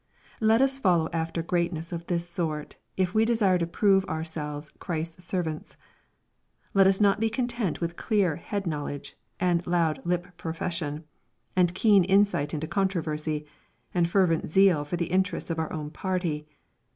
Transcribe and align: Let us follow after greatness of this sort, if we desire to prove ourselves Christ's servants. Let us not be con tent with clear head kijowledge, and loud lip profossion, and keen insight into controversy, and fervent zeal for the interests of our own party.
Let 0.39 0.63
us 0.63 0.79
follow 0.79 1.09
after 1.13 1.43
greatness 1.43 1.91
of 1.91 2.07
this 2.07 2.27
sort, 2.27 2.79
if 2.97 3.13
we 3.13 3.23
desire 3.23 3.59
to 3.59 3.67
prove 3.67 4.03
ourselves 4.05 4.71
Christ's 4.79 5.23
servants. 5.25 5.77
Let 6.73 6.87
us 6.87 6.99
not 6.99 7.19
be 7.19 7.29
con 7.29 7.45
tent 7.47 7.81
with 7.81 7.97
clear 7.97 8.37
head 8.37 8.63
kijowledge, 8.63 9.13
and 9.39 9.67
loud 9.67 10.01
lip 10.03 10.35
profossion, 10.39 11.03
and 11.55 11.75
keen 11.75 12.03
insight 12.03 12.51
into 12.51 12.65
controversy, 12.65 13.45
and 13.93 14.09
fervent 14.09 14.49
zeal 14.49 14.83
for 14.85 14.97
the 14.97 15.05
interests 15.11 15.51
of 15.51 15.59
our 15.59 15.71
own 15.71 15.91
party. 15.91 16.47